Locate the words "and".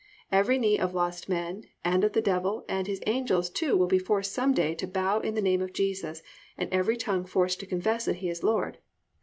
1.85-2.03, 2.67-2.87, 6.57-6.67